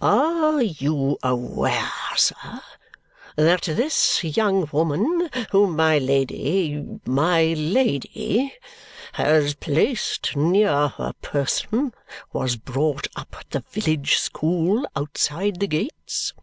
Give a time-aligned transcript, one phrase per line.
[0.00, 1.82] "Are you aware,
[2.14, 2.62] sir,
[3.34, 8.54] that this young woman whom my Lady my Lady
[9.14, 11.92] has placed near her person
[12.32, 16.34] was brought up at the village school outside the gates?"